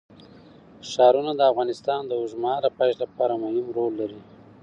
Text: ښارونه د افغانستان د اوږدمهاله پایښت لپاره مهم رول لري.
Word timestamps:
ښارونه 0.91 1.31
د 1.35 1.41
افغانستان 1.51 2.01
د 2.05 2.11
اوږدمهاله 2.19 2.69
پایښت 2.77 2.99
لپاره 3.05 3.33
مهم 3.43 3.67
رول 3.77 3.93
لري. 4.01 4.19